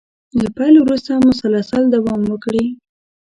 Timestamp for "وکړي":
2.27-2.65